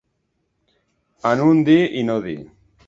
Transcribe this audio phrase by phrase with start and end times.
[1.33, 2.39] En un dir i no dir.